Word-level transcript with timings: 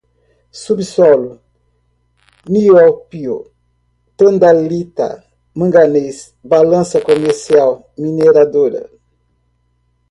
subsolo, 0.61 1.31
nióbio, 2.53 3.35
tantalita, 4.17 5.09
manganês, 5.59 6.17
balança 6.53 6.97
comercial, 7.09 7.69
mineradora 8.01 8.81